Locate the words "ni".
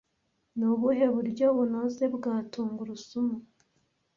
0.57-0.65